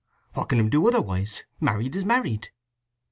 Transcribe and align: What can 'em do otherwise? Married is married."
What 0.33 0.49
can 0.49 0.57
'em 0.57 0.71
do 0.71 0.87
otherwise? 0.87 1.43
Married 1.59 1.95
is 1.95 2.05
married." 2.05 2.49